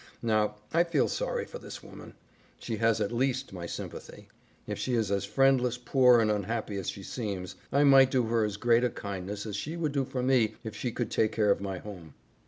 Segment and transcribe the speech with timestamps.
[0.23, 2.15] Now, I feel sorry for this woman.
[2.57, 4.29] She has at least my sympathy.
[4.65, 8.43] If she is as friendless, poor, and unhappy as she seems, I might do her
[8.43, 11.51] as great a kindness as she would do for me if she could take care
[11.51, 12.15] of my home.